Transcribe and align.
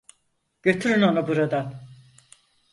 Götürün 0.63 1.01
onu 1.01 1.27
buradan! 1.27 1.73